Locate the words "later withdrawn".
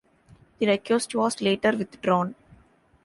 1.43-2.33